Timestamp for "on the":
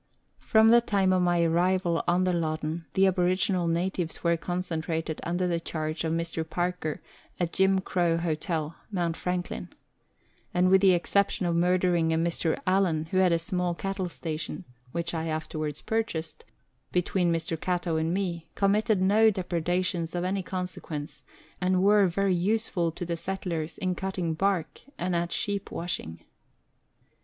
2.07-2.33